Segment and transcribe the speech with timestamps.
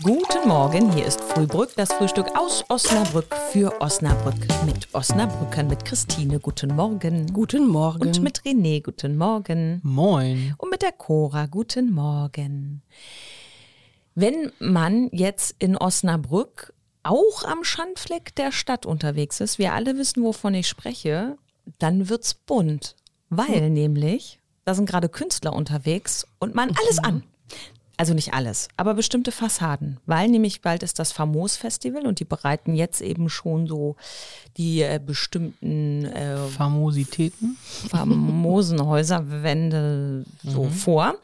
[0.00, 4.34] Guten Morgen, hier ist Frühbrück, das Frühstück aus Osnabrück für Osnabrück
[4.64, 6.40] mit Osnabrückern, mit Christine.
[6.40, 7.26] Guten Morgen.
[7.32, 8.08] Guten Morgen.
[8.08, 8.82] Und mit René.
[8.82, 9.80] Guten Morgen.
[9.84, 10.54] Moin.
[10.56, 11.46] Und mit der Cora.
[11.46, 12.82] Guten Morgen.
[14.14, 16.72] Wenn man jetzt in Osnabrück
[17.02, 21.36] auch am Schandfleck der Stadt unterwegs ist, wir alle wissen, wovon ich spreche,
[21.78, 22.96] dann wird's bunt.
[23.28, 27.24] Weil nämlich, da sind gerade Künstler unterwegs und man alles an.
[28.02, 32.24] Also nicht alles, aber bestimmte Fassaden, weil nämlich bald ist das Famos Festival und die
[32.24, 33.94] bereiten jetzt eben schon so
[34.56, 37.56] die äh, bestimmten äh, Famositäten?
[37.60, 41.14] famosen Häuserwände so vor.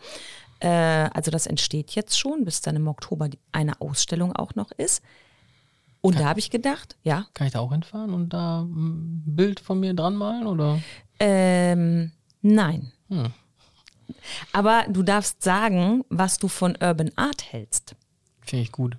[0.60, 4.70] Äh, also das entsteht jetzt schon, bis dann im Oktober die, eine Ausstellung auch noch
[4.70, 5.02] ist.
[6.00, 9.58] Und da habe ich gedacht, ja, Kann ich da auch hinfahren und da ein Bild
[9.58, 10.47] von mir dran malen?
[10.47, 10.78] Oder?
[11.19, 12.92] ähm, nein.
[13.08, 13.33] Hm.
[14.53, 17.95] Aber du darfst sagen, was du von Urban Art hältst.
[18.41, 18.97] Finde ich gut.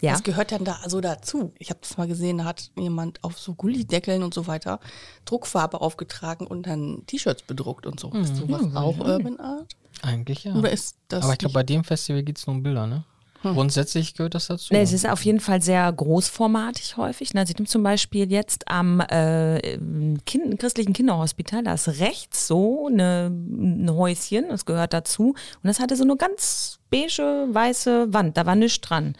[0.00, 0.14] Ja.
[0.14, 1.52] Was gehört denn da so dazu?
[1.58, 4.80] Ich habe das mal gesehen, da hat jemand auf so Gullideckeln und so weiter
[5.26, 8.10] Druckfarbe aufgetragen und dann T-Shirts bedruckt und so.
[8.12, 9.76] Ist sowas auch Urban Art?
[10.02, 10.54] Eigentlich ja.
[10.54, 13.04] Oder ist das Aber ich glaube, bei dem Festival geht es nur um Bilder, ne?
[13.42, 14.72] Grundsätzlich gehört das dazu.
[14.74, 17.32] Ne, es ist auf jeden Fall sehr großformatig häufig.
[17.34, 19.78] Ne, Sie nimmt zum Beispiel jetzt am äh,
[20.26, 25.30] kind, christlichen Kinderhospital, da ist rechts so eine, ein Häuschen, das gehört dazu.
[25.30, 29.16] Und das hatte so eine ganz beige, weiße Wand, da war nichts dran.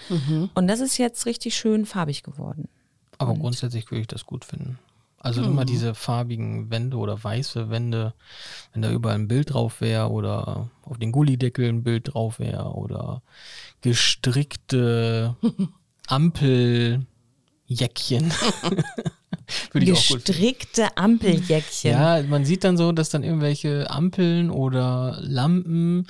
[0.55, 2.69] Und das ist jetzt richtig schön farbig geworden.
[3.19, 4.79] Aber grundsätzlich würde ich das gut finden.
[5.23, 8.15] Also immer diese farbigen Wände oder weiße Wände,
[8.73, 12.73] wenn da überall ein Bild drauf wäre oder auf den Gullideckel ein Bild drauf wäre
[12.73, 13.21] oder
[13.83, 15.37] gestrickte
[16.07, 17.05] Ampeljäckchen.
[19.75, 21.91] Gestrickte Ampeljäckchen.
[21.91, 26.07] Ja, man sieht dann so, dass dann irgendwelche Ampeln oder Lampen,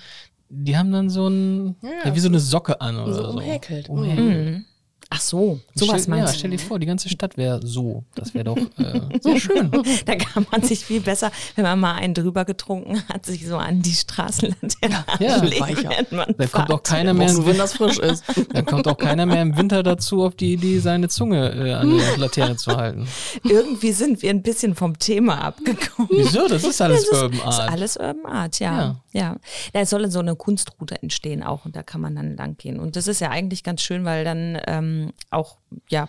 [0.49, 3.23] die haben dann so ein, ja, wie so eine Socke an oder so.
[3.25, 3.89] So umhäkelt.
[3.89, 4.65] Umhäkelt.
[5.13, 6.57] Ach so, sowas stell, ja, meinst stell du.
[6.57, 8.05] dir vor, die ganze Stadt wäre so.
[8.15, 9.71] Das wäre doch äh, sehr schön.
[10.07, 13.57] Da kann man sich viel besser, wenn man mal einen drüber getrunken hat, sich so
[13.57, 15.91] an die Straßenlaterne Ja, weicher.
[16.39, 18.23] Da kommt auch keiner mehr, wenn im, das frisch ist.
[18.53, 21.97] dann kommt auch keiner mehr im Winter dazu, auf die Idee, seine Zunge äh, an
[21.97, 23.09] der Laterne zu halten.
[23.43, 26.09] Irgendwie sind wir ein bisschen vom Thema abgekommen.
[26.13, 26.47] Wieso?
[26.47, 27.71] Das ist alles Das ist, Urban ist Art.
[27.73, 28.97] alles Urban Art, ja.
[29.13, 29.37] ja.
[29.73, 32.79] Da soll so eine Kunstroute entstehen auch und da kann man dann lang gehen.
[32.79, 35.00] Und das ist ja eigentlich ganz schön, weil dann ähm,
[35.31, 36.09] auch, ja,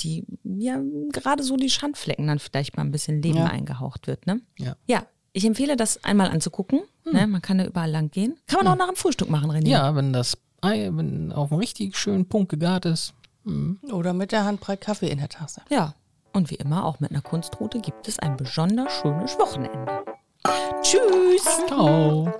[0.00, 0.80] die, ja,
[1.12, 3.46] gerade so die Schandflecken dann vielleicht mal ein bisschen Leben Ja.
[3.46, 4.40] eingehaucht wird, ne?
[4.58, 4.76] Ja.
[4.86, 5.02] Ja,
[5.32, 6.82] ich empfehle das einmal anzugucken.
[7.04, 7.26] Ne?
[7.26, 8.36] Man kann da überall lang gehen.
[8.46, 9.68] Kann man auch nach dem Frühstück machen, René.
[9.68, 13.14] Ja, wenn das Ei wenn auf einem richtig schönen Punkt gegart ist.
[13.92, 15.62] Oder mit der Handbreit Kaffee in der Tasse.
[15.70, 15.94] Ja.
[16.32, 20.04] Und wie immer, auch mit einer Kunstroute gibt es ein besonders schönes Wochenende.
[20.82, 21.44] Tschüss!
[21.66, 22.30] Ciao.